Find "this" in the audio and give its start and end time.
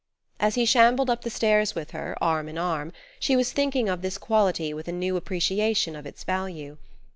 4.01-4.17